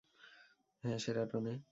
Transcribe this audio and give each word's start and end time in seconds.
হ্যাঁ, 0.83 0.97
শেরাটনে। 0.97 1.53